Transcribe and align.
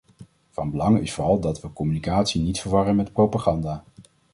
Van 0.49 0.71
belang 0.71 0.99
is 0.99 1.13
vooral 1.13 1.39
dat 1.39 1.61
we 1.61 1.73
communicatie 1.73 2.41
niet 2.41 2.59
verwarren 2.61 2.95
met 2.95 3.13
propaganda. 3.13 3.83